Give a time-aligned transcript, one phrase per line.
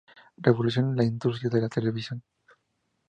[0.37, 2.23] Revolucionó la industria de la televisión.